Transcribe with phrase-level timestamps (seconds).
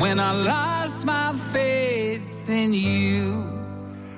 [0.00, 3.58] when I lost my faith in you.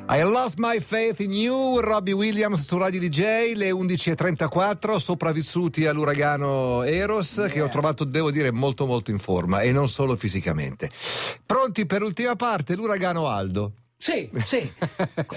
[0.09, 6.83] I lost my faith in you, Robbie Williams su Radio DJ, le 11.34, sopravvissuti all'uragano
[6.83, 7.49] Eros, yeah.
[7.49, 10.91] che ho trovato, devo dire, molto molto in forma e non solo fisicamente.
[11.45, 13.73] Pronti per l'ultima parte, l'uragano Aldo.
[13.97, 14.59] Sì, sì.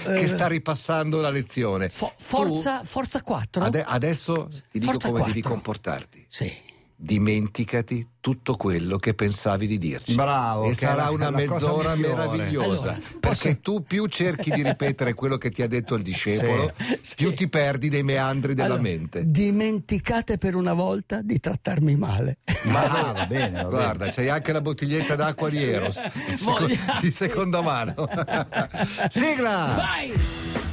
[0.02, 1.88] che sta ripassando la lezione.
[1.88, 3.64] Fo- forza, tu, forza 4.
[3.64, 5.34] Ade- adesso ti dico forza come 4.
[5.34, 6.26] devi comportarti.
[6.28, 10.14] Sì dimenticati tutto quello che pensavi di dirci.
[10.14, 10.64] Bravo.
[10.64, 12.94] E sarà una mezz'ora meravigliosa.
[12.94, 13.60] Allora, perché posso...
[13.60, 17.34] tu più cerchi di ripetere quello che ti ha detto il discepolo, sì, più sì.
[17.34, 19.30] ti perdi nei meandri della allora, mente.
[19.30, 22.38] Dimenticate per una volta di trattarmi male.
[22.64, 24.12] Ma va bene, va Guarda, bene.
[24.12, 26.66] c'hai anche la bottiglietta d'acqua di Eros di, seco-
[27.00, 27.94] di seconda mano.
[29.08, 29.74] Sigla!
[29.76, 30.65] Vai!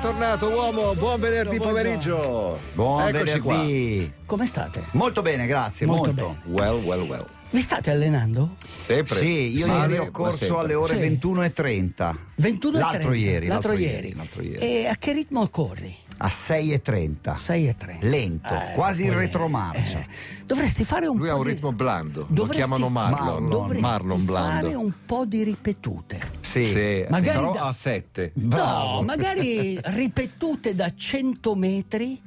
[0.00, 2.58] Bentornato uomo, buon venerdì pomeriggio.
[2.72, 4.12] Buon Eccoci venerdì.
[4.24, 4.82] Come state?
[4.92, 5.84] Molto bene, grazie.
[5.84, 6.58] Molto Molto, bene.
[6.58, 7.26] Well, well, well.
[7.50, 8.54] Vi state allenando?
[8.86, 9.18] Sempre.
[9.18, 11.00] Sì, io ieri ho corso alle ore Sì.
[11.18, 12.14] 21.30.
[12.36, 13.16] 21 e L'altro 30.
[13.16, 14.06] ieri, L'altro, l'altro ieri.
[14.06, 14.58] ieri, l'altro ieri.
[14.58, 15.94] E a che ritmo corri?
[16.22, 17.34] A 6.30.
[17.36, 17.98] 6 e 3.
[18.02, 20.04] Lento, quasi in retromarcia.
[20.44, 21.50] dovresti fare un Lui po' ha un di...
[21.50, 23.18] ritmo blando, lo Dovresti- chiamano Marlon.
[23.24, 23.48] Marlon.
[23.48, 24.60] Dovresti Marlon blando.
[24.66, 26.20] fare un po' di ripetute.
[26.40, 26.66] Sì.
[26.66, 28.32] Sì, Magari però da- a 7.
[28.34, 28.94] Bravo.
[28.96, 32.20] No, magari ripetute da 100 metri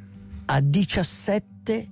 [0.46, 1.90] a 17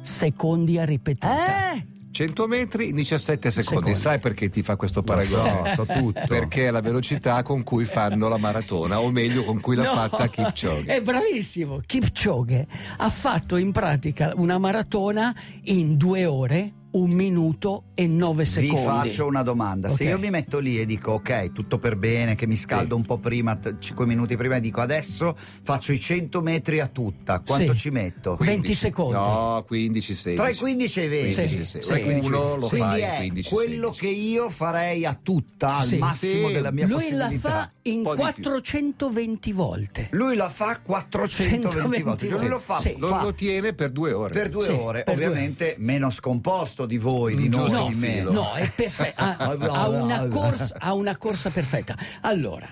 [0.00, 1.72] secondi a ripetuta.
[1.74, 1.86] Eh?
[2.16, 3.88] 100 metri in 17 secondi.
[3.92, 3.94] Secondi.
[3.94, 5.74] Sai perché ti fa questo Lo so, paragone?
[5.74, 6.22] so tutto.
[6.26, 9.92] Perché è la velocità con cui fanno la maratona, o meglio con cui l'ha No,
[9.92, 10.84] fatta Kipchoge.
[10.94, 11.80] È bravissimo.
[11.84, 18.48] Kipchoge ha fatto in pratica una maratona in due ore, un minuto e nove Vi
[18.48, 18.84] secondi.
[18.84, 19.90] faccio una domanda.
[19.90, 20.10] Se Ok.
[20.10, 23.00] io mi metto lì e dico ok, tutto per bene, che mi scaldo Sì.
[23.00, 27.40] un po' prima, 5 minuti prima, e dico adesso faccio i 100 metri a tutta,
[27.40, 27.78] quanto Sì.
[27.78, 28.36] ci metto?
[28.40, 29.12] 20 secondi.
[29.12, 30.34] No, 15, 16.
[30.36, 31.34] Tra i 15 e i 20.
[31.34, 31.80] 15, Sì, sì.
[31.80, 31.92] sì.
[32.26, 34.00] Uno lo Quindi fa in 15, quello 16.
[34.00, 35.96] che io farei a tutta, al Sì.
[35.98, 36.52] massimo Sì.
[36.54, 37.48] della mia Lui la possibilità.
[37.50, 38.42] fa in Un po' di più.
[38.42, 40.08] 420 volte.
[40.12, 42.94] Lui la fa 420 volte, cioè lui lo fa, Sì.
[42.98, 44.32] Lo, fa lo tiene per due ore.
[44.32, 47.94] per due Sì, ore, per due ovviamente meno scomposto di voi, di noi, giusto di
[47.94, 48.20] me.
[48.22, 49.14] No, è perfetto.
[49.26, 51.96] Ha, ha una corsa, ha una corsa perfetta.
[52.22, 52.68] Allora,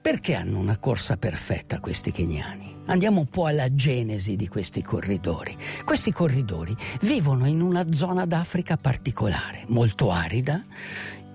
[0.00, 2.76] perché hanno una corsa perfetta questi keniani?
[2.86, 5.56] Andiamo un po' alla genesi di questi corridori.
[5.84, 10.64] Questi corridori vivono in una zona d'Africa particolare, molto arida.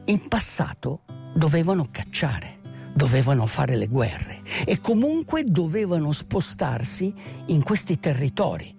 [0.05, 1.01] In passato
[1.35, 2.59] dovevano cacciare,
[2.95, 7.13] dovevano fare le guerre e comunque dovevano spostarsi
[7.47, 8.75] in questi territori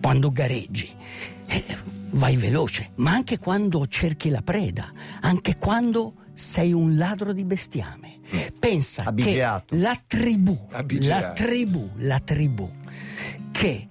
[0.00, 0.88] quando gareggi.
[2.12, 8.18] Vai veloce, ma anche quando cerchi la preda, anche quando sei un ladro di bestiame.
[8.58, 9.74] Pensa Abigeato.
[9.74, 11.26] che la tribù, Abigeato.
[11.26, 12.70] la tribù, la tribù
[13.50, 13.86] che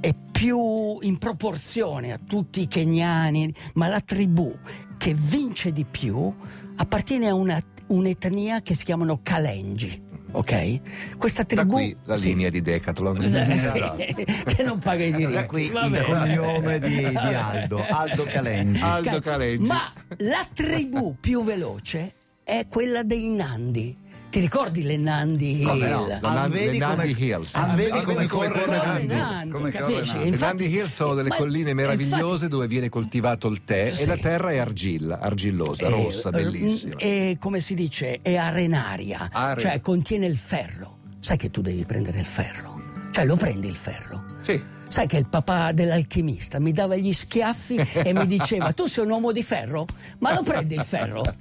[0.00, 4.56] è più in proporzione a tutti i keniani, ma la tribù
[4.98, 6.32] che vince di più
[6.76, 10.02] appartiene a una- un'etnia che si chiamano Kalenji.
[10.36, 11.16] Ok?
[11.16, 11.72] Questa Da tribù.
[11.74, 12.28] qui la sì.
[12.28, 13.22] linea di Decathlon.
[13.22, 13.96] Eh, sì, Esatto.
[13.96, 15.32] che non paga i diritti.
[15.32, 15.98] Da qui Vabbè.
[16.00, 18.80] il cognome di, di Aldo, Aldo Calengi.
[18.82, 19.68] Aldo Ca- Calengi.
[19.68, 22.12] Ma la tribù più veloce
[22.42, 23.96] è quella dei Nandi.
[24.34, 26.06] Ti ricordi le Nandi Come no?
[26.06, 26.18] Hill?
[26.20, 27.54] La Ah, Nan- vedi le come- Nandi Hills.
[27.54, 29.06] ah, vedi Ah, come vedi corre corre Nandi.
[29.06, 30.06] Nandi, Come capisci?
[30.06, 30.18] Nandi.
[30.18, 33.92] Le Infatti- Nandi Hills sono delle ma- colline meravigliose infatti- dove viene coltivato il tè
[33.92, 34.02] Sì.
[34.02, 36.96] e la terra è argilla, argillosa, Eh, rossa, eh, bellissima.
[36.96, 40.98] E come si dice, è arenaria, Are- cioè contiene il ferro.
[41.20, 42.80] Sai che tu devi prendere il ferro?
[43.12, 44.24] Cioè lo prendi il ferro.
[44.40, 44.60] Sì.
[44.94, 49.10] Sai che il papà dell'alchimista mi dava gli schiaffi e mi diceva: Tu sei un
[49.10, 49.86] uomo di ferro,
[50.18, 51.24] ma lo prendi il ferro.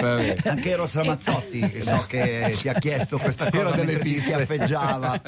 [0.00, 0.36] Vabbè.
[0.44, 4.30] Anche Eros Ramazzotti, che so che ti ha chiesto questa cosa delle mentre ti piste.
[4.30, 5.20] schiaffeggiava.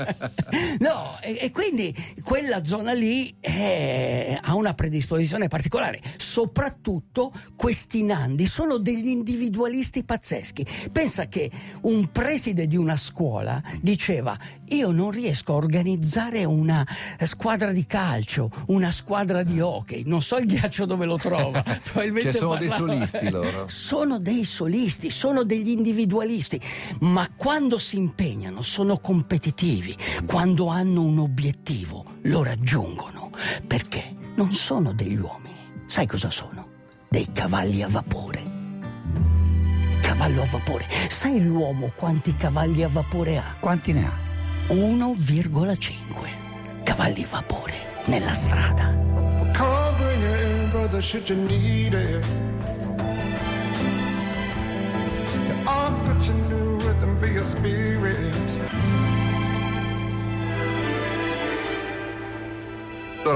[0.79, 6.01] No, e, e quindi quella zona lì eh, ha una predisposizione particolare.
[6.17, 10.67] Soprattutto questi nandi sono degli individualisti pazzeschi.
[10.91, 11.51] Pensa che
[11.83, 14.35] un preside di una scuola diceva:
[14.69, 16.83] Io non riesco a organizzare una
[17.27, 20.03] squadra di calcio, una squadra di hockey.
[20.07, 21.63] Non so il ghiaccio dove lo trova.
[21.83, 23.65] probabilmente Cioè, sono dei parlava- solisti loro.
[23.69, 26.61] sono dei solisti, sono degli individualisti,
[27.01, 29.97] ma quando si impegnano sono competitivi,
[30.27, 33.31] quando hanno un obiettivo lo raggiungono,
[33.67, 35.55] perché non sono degli uomini.
[35.87, 36.69] Sai cosa sono?
[37.09, 38.55] Dei cavalli a vapore.
[40.01, 40.87] Cavallo a vapore.
[41.09, 43.57] Sai l'uomo quanti cavalli a vapore ha?
[43.59, 44.17] Quanti ne ha?
[44.69, 46.46] 1,5.
[46.87, 47.75] Cavalli vapore
[48.07, 48.95] nella strada.
[55.67, 58.86] I'll put your new rhythm for your spirit.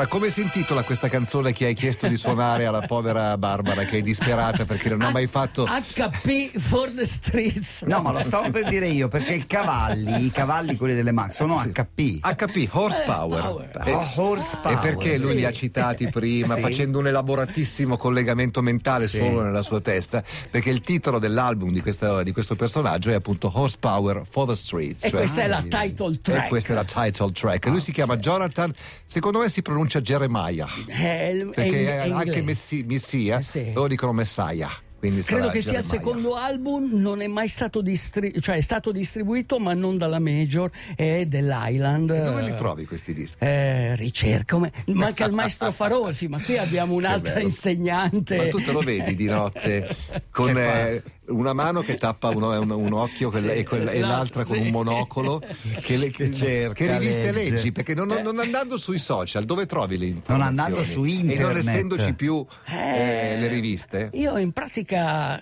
[0.00, 3.98] Allora, come si intitola questa canzone che hai chiesto di suonare alla povera Barbara che
[3.98, 7.82] è disperata perché non ha mai fatto HP for the streets.
[7.82, 11.34] No, ma lo stavo per dire io, perché i cavalli, i cavalli quelli delle Max,
[11.34, 11.68] sono Sì.
[11.72, 12.20] HP.
[12.22, 13.42] HP, horsepower.
[13.42, 13.82] Power.
[13.84, 14.78] E- Oh, horsepower.
[14.78, 15.36] E perché lui Sì.
[15.36, 16.60] li ha citati prima, Sì.
[16.62, 19.18] facendo un elaboratissimo collegamento mentale Sì.
[19.18, 20.24] solo nella sua testa?
[20.50, 25.04] Perché il titolo dell'album di, questa- di questo personaggio è appunto Horsepower for the Streets.
[25.04, 26.44] E cioè- questa è la title track.
[26.46, 27.66] e questa è la title track.
[27.66, 28.72] Lui si chiama Jonathan,
[29.04, 30.68] secondo me si pronuncia Jeremiah.
[30.86, 32.42] È, il- è Perché in- è anche.
[32.42, 33.72] Messi- Messia Eh sì.
[33.72, 34.70] loro dicono Messiah.
[35.00, 38.92] Quindi Credo che sia il secondo album, non è mai stato distribuito, cioè è stato
[38.92, 42.10] distribuito ma non dalla Major, è dell'Island.
[42.10, 43.42] E dove li trovi questi dischi?
[43.42, 48.36] Eh, ricerca, come- manca il maestro Farolfi, ma qui abbiamo un'altra insegnante.
[48.36, 49.96] Ma tu te lo vedi di notte
[50.30, 54.44] con eh, una mano che tappa uno- un, un occhio quella- e, quella- e l'altra
[54.44, 54.62] con sì.
[54.62, 55.40] un monocolo
[55.82, 57.50] che, le- Che cerca, che riviste legge.
[57.50, 61.30] leggi perché non, non andando sui social dove trovi le informazioni andando su e non
[61.30, 61.56] internet.
[61.56, 65.40] essendoci più eh, Eh, le riviste Io in pratica,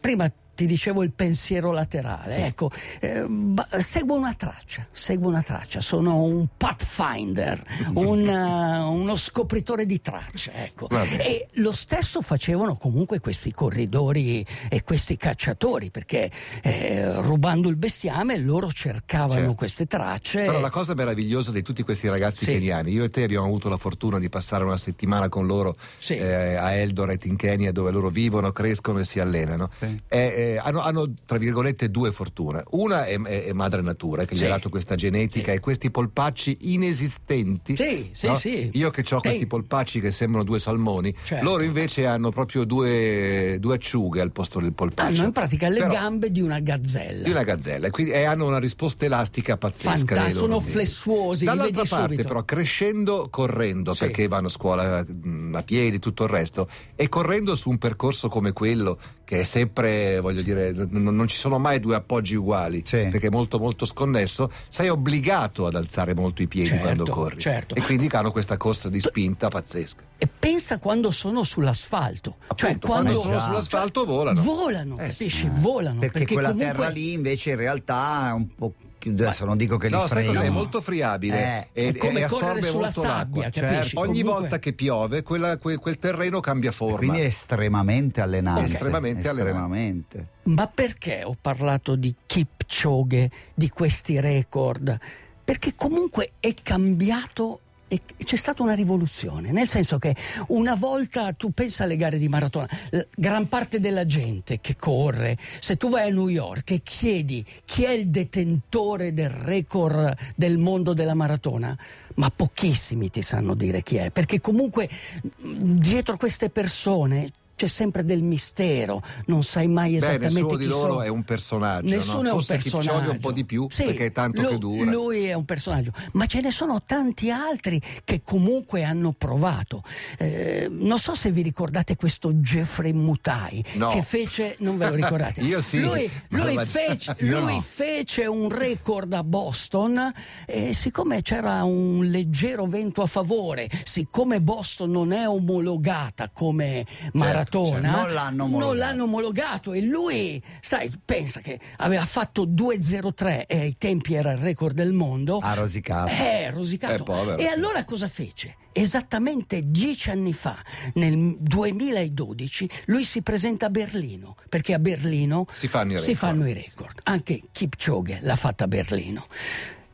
[0.00, 2.70] prima ti dicevo il pensiero laterale, ecco,
[3.00, 7.62] eh, ba- seguo una traccia, seguo una traccia, sono un pathfinder,
[7.94, 10.88] un, eh, uno scopritore di tracce, ecco.
[10.90, 16.30] E lo stesso facevano comunque questi corridori e questi cacciatori, perché
[16.62, 19.54] eh, rubando il bestiame loro cercavano Certo.
[19.54, 20.44] queste tracce.
[20.44, 22.52] Però la cosa meravigliosa di tutti questi ragazzi Sì.
[22.52, 26.14] keniani, io e te abbiamo avuto la fortuna di passare una settimana con loro Sì.
[26.16, 29.70] eh, a Eldoret in Kenya dove loro vivono, crescono e si allenano.
[29.78, 30.00] Sì.
[30.08, 32.62] E, eh, hanno, hanno, tra virgolette due fortune.
[32.70, 34.44] Una è, è- è madre natura che gli Sì.
[34.46, 37.76] ha dato questa genetica e questi polpacci inesistenti.
[37.76, 38.34] Sì, sì, no?
[38.36, 38.70] sì.
[38.74, 39.46] Io che ho questi Sì.
[39.46, 41.44] polpacci che sembrano due salmoni, Certo.
[41.44, 45.16] loro invece hanno proprio due, due acciughe al posto del polpaccio.
[45.18, 47.22] Hanno in pratica le Però- gambe di una gazzella.
[47.24, 50.14] di una gazzella e, quindi, hanno una risposta elastica pazzesca.
[50.14, 50.72] Fanta- sono piedi.
[50.72, 52.28] flessuosi, Dall'altra parte, subito.
[52.28, 54.00] però, crescendo, correndo, Sì.
[54.00, 58.28] perché vanno a scuola mh, a piedi, tutto il resto, e correndo su un percorso
[58.28, 62.82] come quello, che è sempre, voglio dire, n- non ci sono mai due appoggi uguali,
[62.86, 63.08] Sì.
[63.10, 67.40] perché è molto, molto sconnesso, sei obbligato ad alzare molto i piedi Certo, quando corri.
[67.40, 67.74] certo.
[67.74, 70.02] E quindi hanno questa corsa di spinta pazzesca.
[70.16, 72.36] E pensa quando sono sull'asfalto.
[72.54, 74.40] cioè Appunto, quando, quando sono sull'asfalto volano.
[74.40, 75.24] Volano, Eh, sì.
[75.26, 75.50] capisci?
[75.52, 75.98] Volano.
[75.98, 78.72] Perché, quella comunque- terra lì invece in realtà è un po'
[79.10, 80.42] adesso non dico che li No, sai frega.
[80.42, 83.42] È molto friabile Eh, e, è come e assorbe sulla molto sabbia, l'acqua.
[83.62, 83.82] capisci?
[83.82, 84.00] Certo.
[84.00, 86.96] Ogni Comunque- volta che piove, quella- quel, quel terreno cambia forma.
[86.96, 88.64] Quindi è estremamente allenante.
[88.64, 90.26] Estremamente estremamente.
[90.44, 94.98] Ma perché ho parlato di Kipchoge, di questi record?
[95.44, 97.60] Perché comunque è cambiato
[97.92, 100.16] e c'è stata una rivoluzione, nel senso che
[100.48, 102.66] una volta tu pensa alle gare di maratona,
[103.14, 107.84] gran parte della gente che corre, se tu vai a New York e chiedi chi
[107.84, 111.76] è il detentore del record del mondo della maratona,
[112.14, 114.88] ma pochissimi ti sanno dire chi è, perché comunque
[115.36, 117.28] dietro queste persone
[117.62, 121.02] c'è sempre del mistero, non sai mai Beh, esattamente nessuno di loro sono.
[121.02, 121.88] è un personaggio.
[121.88, 122.28] Nessuno no?
[122.28, 123.10] è un Forse personaggio.
[123.12, 124.90] un po' di più, Sì, perché è tanto lu- che dura.
[124.90, 129.84] Lui è un personaggio, ma ce ne sono tanti altri che comunque hanno provato.
[130.18, 133.90] Eh, non so se vi ricordate questo Jeffrey Mutai No.
[133.90, 135.40] che fece, non ve lo ricordate?
[135.46, 137.60] Io sì, Lui, ma lui la- fece, io lui no.
[137.60, 140.12] fece un record a Boston
[140.46, 147.50] e siccome c'era un leggero vento a favore, siccome Boston non è omologata come maratona,
[147.64, 147.90] certo.
[147.90, 148.68] Non l'hanno omologato.
[148.68, 154.32] non l'hanno omologato e lui, sai, pensa che aveva fatto 2.03 e ai tempi era
[154.32, 155.38] il record del mondo.
[155.38, 156.10] Ha rosicato.
[156.12, 156.94] Eh, rosicato.
[156.94, 157.38] Eh, povero.
[157.38, 158.56] E allora cosa fece?
[158.72, 160.56] Esattamente dieci anni fa,
[160.94, 166.16] nel 2012, lui si presenta a Berlino, perché a Berlino Si fanno i si record.
[166.18, 167.00] fanno i record.
[167.04, 169.26] Anche Kipchoge l'ha fatta a Berlino.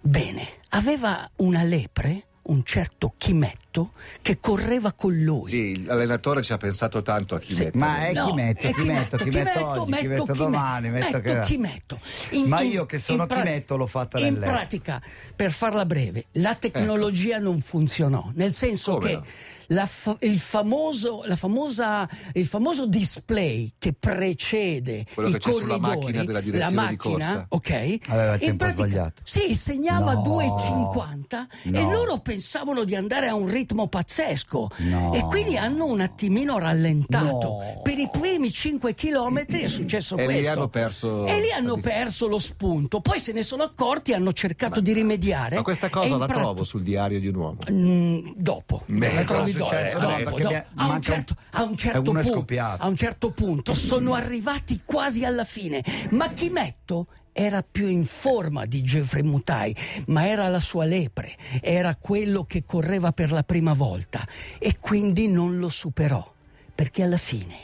[0.01, 5.51] Bene, aveva una lepre, un certo Chimetto, che correva con lui.
[5.51, 7.71] Sì, l'allenatore ci ha pensato tanto a chi Sì.
[7.75, 11.21] Ma è No, chi metto, è chi metto, chi metto oggi, chi metto domani, metto
[11.21, 11.99] che- chi metto.
[12.47, 14.53] Ma io che sono in chi metto l'ho fatta In nel letto.
[14.53, 15.03] pratica,
[15.37, 19.25] per farla breve, la tecnologia non funzionò, nel senso Come che no?
[19.69, 25.51] La fa- il, famoso, la famosa, il famoso display che precede Quello i che c'è
[25.53, 27.47] sulla corridori, macchina della la direzione di macchina, corsa.
[27.49, 27.99] ok?
[28.09, 29.23] Aveva il in tempo sbagliato.
[29.25, 30.23] Sì, segnava No.
[30.23, 31.91] 2,50 e No.
[31.91, 35.13] loro pensavano di andare a un ritmo pazzesco No.
[35.15, 37.27] e quindi hanno un attimino rallentato.
[37.27, 37.81] No.
[37.83, 40.53] Per i primi 5 chilometri è successo E lì questo.
[40.53, 43.01] hanno perso- E lì hanno perso lo spunto.
[43.01, 45.57] Poi se ne sono accorti, hanno cercato di rimediare.
[45.57, 47.57] Ma questa e cosa la pratica- trovo sul diario di un uomo.
[47.71, 49.99] Mm, dopo, Beh, la trovi successo?
[49.99, 50.55] No, dopo, perché dopo.
[50.55, 52.47] mi- A, un certo, a un certo punto,
[52.79, 55.83] a un certo punto sono arrivati quasi alla fine.
[56.11, 59.75] Ma Chimetto era più in forma di Geoffrey Mutai,
[60.07, 64.27] ma era la sua lepre, era quello che correva per la prima volta
[64.59, 66.35] e quindi non lo superò,
[66.75, 67.55] perché alla fine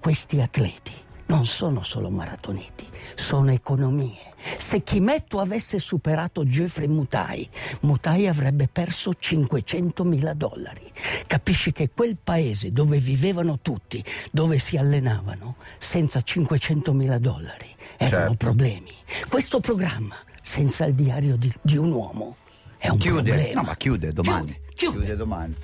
[0.00, 0.92] questi atleti
[1.30, 4.28] non sono solo maratoneti, sono economie.
[4.58, 7.48] Se Chimetto avesse superato Geoffrey Mutai,
[7.82, 10.90] Mutai avrebbe perso 500 mila dollari.
[11.26, 18.28] Capisci che quel paese dove vivevano tutti, dove si allenavano, senza 500 mila dollari erano
[18.28, 18.36] Certo.
[18.36, 18.90] problemi.
[19.28, 22.36] Questo programma, senza il diario di, di un uomo,
[22.78, 23.30] è un Chiude.
[23.30, 23.60] problema.
[23.60, 24.58] No, ma chiude domani.
[24.74, 25.16] Chiude, chiude.
[25.16, 25.54] domani.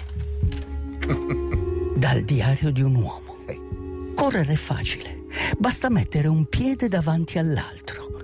[1.97, 3.35] Dal diario di un uomo.
[3.47, 3.59] Sì.
[4.15, 5.25] Correre è facile,
[5.59, 8.15] basta mettere un piede davanti all'altro.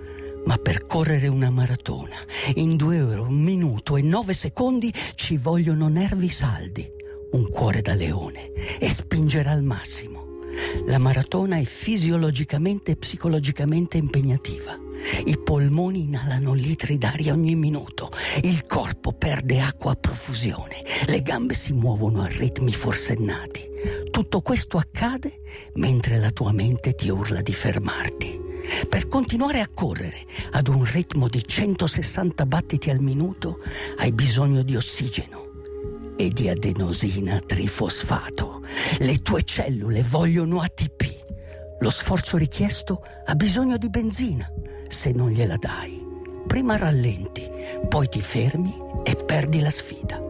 [0.44, 2.16] Ma per correre una maratona
[2.54, 6.90] in due ore, un minuto e nove secondi ci vogliono nervi saldi,
[7.32, 10.40] un cuore da leone e spingere al massimo.
[10.86, 14.78] La maratona è fisiologicamente e psicologicamente impegnativa.
[15.24, 18.10] I polmoni inalano litri d'aria ogni minuto,
[18.42, 20.76] il corpo perde acqua a profusione,
[21.06, 23.70] le gambe si muovono a ritmi forsennati.
[24.12, 25.40] Tutto questo accade
[25.76, 28.38] mentre la tua mente ti urla di fermarti.
[28.86, 33.60] Per continuare a correre ad un ritmo di 160 battiti al minuto
[33.96, 38.60] hai bisogno di ossigeno e di adenosina trifosfato.
[38.98, 41.78] Le tue cellule vogliono ATP.
[41.80, 44.46] Lo sforzo richiesto ha bisogno di benzina.
[44.88, 46.06] Se non gliela dai,
[46.46, 47.48] prima rallenti,
[47.88, 50.21] poi ti fermi e perdi la sfida.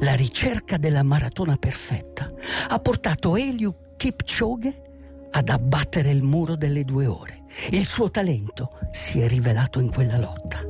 [0.00, 2.32] La ricerca della maratona perfetta
[2.68, 4.82] ha portato Eliu Kipchoge
[5.30, 7.44] ad abbattere il muro delle due ore.
[7.70, 10.60] Il suo talento si è rivelato in quella lotta.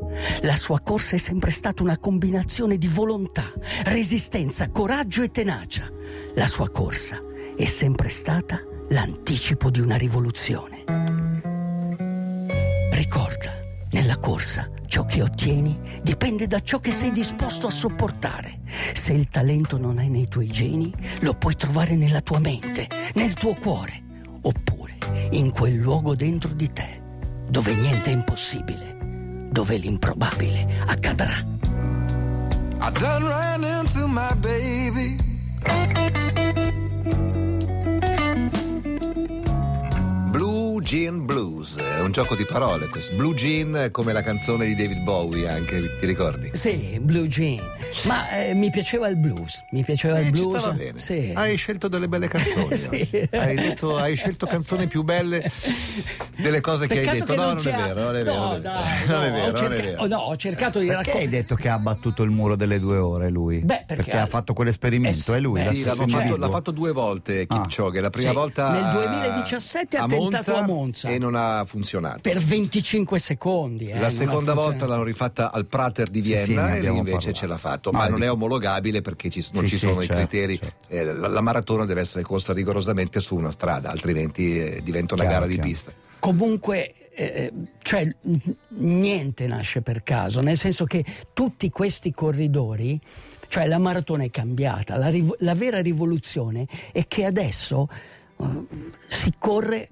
[0.42, 3.44] La sua corsa è sempre stata una combinazione di volontà,
[3.84, 5.90] resistenza, coraggio e tenacia.
[6.34, 7.20] La sua corsa
[7.56, 10.84] è sempre stata l'anticipo di una rivoluzione.
[12.90, 13.57] Ricorda,
[13.90, 18.60] nella corsa ciò che ottieni dipende da ciò che sei disposto a sopportare.
[18.94, 23.34] Se il talento non è nei tuoi geni, lo puoi trovare nella tua mente, nel
[23.34, 24.02] tuo cuore,
[24.40, 24.96] oppure
[25.30, 27.02] in quel luogo dentro di te,
[27.48, 31.56] dove niente è impossibile, dove l'improbabile accadrà.
[32.80, 35.16] I done ran into my baby.
[40.88, 43.14] Jean Blues, è un gioco di parole questo.
[43.14, 46.50] Blue Jean come la canzone di David Bowie anche, ti ricordi?
[46.54, 47.62] Sì, Blue Jean.
[48.04, 49.62] Ma eh, mi piaceva il blues.
[49.72, 50.58] Mi piaceva il Eh, ci blues.
[50.60, 50.98] stava bene.
[50.98, 51.30] Sì.
[51.34, 52.74] Hai scelto delle belle canzoni.
[52.78, 53.28] Sì.
[53.32, 55.50] Hai, detto- hai scelto canzoni più belle
[56.36, 57.32] delle cose che hai Peccato detto.
[57.32, 58.36] che no, non non, c'è- è vero, non è vero.
[58.38, 58.78] No, non è vero.
[59.08, 60.02] Non vero, non vero.
[60.02, 61.28] oh, no, ho cercato di Perché hai raccontare.
[61.42, 63.58] detto che ha battuto il muro delle due ore lui?
[63.58, 65.60] Beh, perché ha ha- fatto quell'esperimento, Eh, è lui.
[65.60, 66.36] beh, l'ha Sì, fatto, individuo.
[66.38, 68.00] l'ha fatto due volte Kipchoge.
[68.00, 70.76] La prima Sì, volta nel a- 2017 ha tentato a Monza.
[71.04, 72.20] E non ha funzionato.
[72.20, 73.90] Per 25 secondi.
[73.90, 77.10] eh, La seconda volta l'hanno rifatta al Prater di Sì, sì, Vienna ne e invece
[77.10, 77.32] parlato.
[77.32, 79.86] ce l'ha fatto, Ah, ma non di- è omologabile perché ci- non Sì, ci sì,
[79.86, 80.58] sono certo, i criteri.
[80.58, 80.86] certo.
[80.88, 85.22] Eh, la, la maratona deve essere corsa rigorosamente su una strada, altrimenti eh, diventa una
[85.24, 85.68] Chiaro, gara di chiaro.
[85.68, 85.92] pista.
[86.20, 88.38] Comunque, eh, cioè, n-
[88.70, 93.00] niente nasce per caso, nel senso che tutti questi corridori,
[93.48, 97.88] cioè la maratona è cambiata, la, rivo- la vera rivoluzione è che adesso
[98.40, 98.44] eh,
[99.06, 99.88] si corre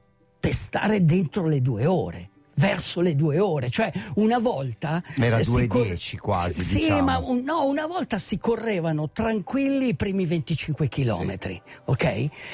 [0.46, 2.30] per stare dentro le due ore.
[2.58, 7.02] Verso le due ore, cioè una volta Era eh, si 2:10 quasi, Sì, diciamo.
[7.02, 12.04] ma un- no, una volta si correvano tranquilli i primi 25 chilometri, ok?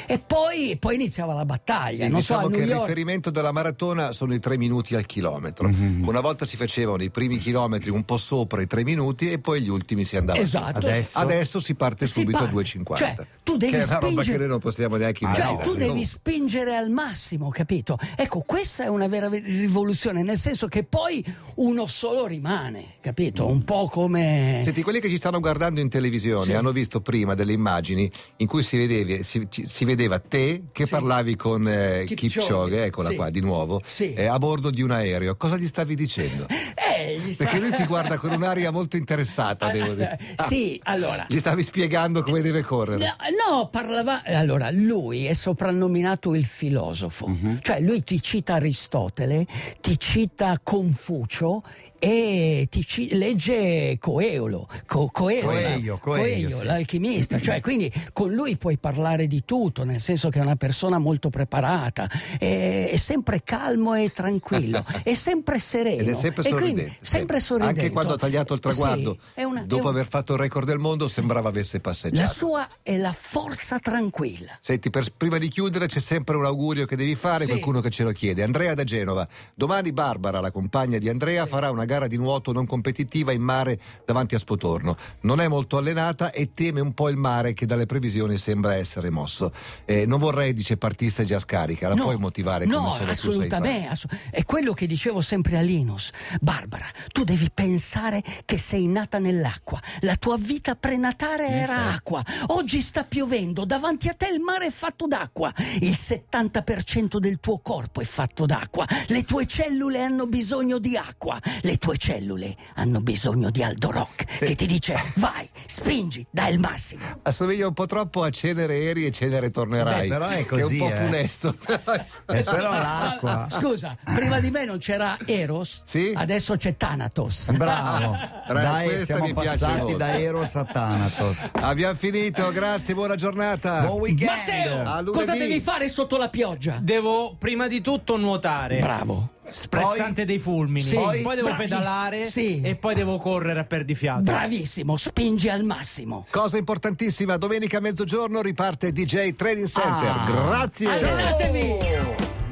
[0.07, 2.07] E poi, poi iniziava la battaglia.
[2.07, 2.81] Sì, non so, diciamo New che il York.
[2.83, 5.69] riferimento della maratona sono i tre minuti al chilometro.
[5.69, 6.07] Mm-hmm.
[6.09, 9.63] Una volta si facevano i primi chilometri un po' sopra i tre minuti e poi
[9.63, 10.45] gli ultimi si andava su.
[10.45, 10.79] Esatto.
[10.79, 12.51] Adesso- Adesso si parte Si subito parte.
[12.51, 12.97] a 2,50.
[12.97, 15.63] Cioè, tu devi che è una roba spingere- che noi non possiamo neanche Cioè, immaginare.
[15.63, 17.97] tu devi spingere al massimo, capito?
[18.17, 19.91] Ecco, questa è una vera rivoluzione,
[20.23, 21.25] nel senso che poi
[21.57, 23.47] uno solo rimane, capito?
[23.47, 24.61] Un po' come.
[24.65, 26.53] Senti, quelli che ci stanno guardando in televisione Sì.
[26.53, 30.91] hanno visto prima delle immagini in cui si, vedevi- si- si vedeva te che Sì.
[30.91, 32.15] parlavi con eh, Kipchoge.
[32.39, 33.17] Kipchoge, eccola Sì.
[33.17, 35.37] qua di nuovo, eh, a bordo di un aereo.
[35.37, 36.47] Cosa gli stavi dicendo?
[36.92, 36.92] Eh,
[37.23, 40.19] gli sta- Perché lui ti guarda con un'aria molto interessata, devo dire.
[40.37, 41.27] Ah, Sì, allora.
[41.29, 42.99] Gli stavi spiegando come deve correre.
[43.05, 43.15] No,
[43.57, 44.23] no, parlava.
[44.25, 47.59] Allora, lui è soprannominato il filosofo, Mhm.
[47.63, 49.47] cioè lui ti cita Aristotele,
[49.81, 51.63] ti cita Confucio
[52.05, 56.65] e ti ci- legge Coeolo, Co- Coelho, Coelho, Coelho, Coelho, sì.
[56.65, 60.99] l'alchimista, cioè quindi con lui puoi parlare di tutto, nel senso che è una persona
[60.99, 66.03] molto preparata, è, è sempre calmo e tranquillo, è sempre sereno.
[66.03, 66.97] Ed è sempre sorridente.
[67.03, 67.81] sempre sorridente.
[67.83, 70.79] Anche quando ha tagliato il traguardo, Sì, una- dopo un- aver fatto il record del
[70.79, 72.33] mondo, sembrava avesse La passeggiato.
[72.33, 74.59] sua è la forza tranquilla.
[74.61, 77.51] Senti, per- prima di chiudere c'è sempre un augurio che devi fare, Sì.
[77.51, 78.43] qualcuno che ce lo chiede.
[78.43, 79.25] Andrea da Genova.
[79.55, 83.79] Domani Barbara, la compagna di Andrea, farà una gara di nuoto non competitiva in mare
[84.07, 84.97] davanti a Spotorno.
[85.23, 89.11] Non è molto allenata e teme un po' il mare che dalle previsioni sembra essere
[89.11, 89.53] mosso.
[89.85, 91.89] Eh, non vorrei, dice, partisse già scarica.
[91.89, 93.81] La puoi motivare come no, solo tu sai assolutamente.
[93.81, 93.93] fare.
[93.93, 96.11] assu- è quello che dicevo sempre a Linus.
[96.41, 99.81] Barbara, tu devi pensare che sei nata nell'acqua.
[100.01, 102.25] La tua vita prenatale era acqua.
[102.49, 103.67] Oggi sta piovendo.
[103.67, 105.53] Davanti a te il mare è fatto d'acqua.
[105.81, 108.87] Il 70% del tuo corpo è fatto d'acqua.
[109.09, 111.39] Le tue cellule hanno bisogno di acqua.
[111.61, 114.45] Le tue cellule hanno bisogno di Aldo Rock Sì.
[114.45, 117.03] che ti dice vai, spingi, dai il massimo.
[117.23, 120.03] Assomiglia un po' troppo a Cenere eri e Cenere tornerai.
[120.03, 120.93] Beh, però è Che è un così, po' eh.
[120.93, 121.57] funesto.
[122.33, 123.49] Eh, però l'acqua.
[123.51, 125.83] Scusa, prima di me non c'era Eros?
[125.85, 126.13] Sì.
[126.15, 127.51] Adesso c'è Thanatos.
[127.51, 128.17] Bravo.
[128.47, 131.51] Dai, siamo mi piace passati da Eros a Thanatos.
[131.55, 133.81] Abbiamo finito, grazie, buona giornata.
[133.81, 134.31] Buon weekend.
[134.31, 136.79] Matteo, cosa devi fare sotto la pioggia?
[136.81, 138.79] Devo prima di tutto nuotare.
[138.79, 139.29] Bravo.
[139.49, 140.83] Sprezzante dei fulmini.
[140.87, 141.57] Sì, poi, devo bravissimo.
[141.57, 142.61] pedalare Sì.
[142.61, 144.23] e poi devo correre a perdifiato.
[144.23, 146.25] Bravissimo, spingi al massimo.
[146.31, 150.11] Cosa importantissima, domenica a mezzogiorno riparte DJ Training Center.
[150.11, 150.31] Ah.
[150.47, 150.89] Grazie.
[150.89, 151.77] Allenatevi!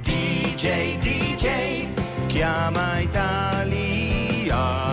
[0.02, 1.86] DJ, DJ,
[2.26, 4.89] chiama Italia.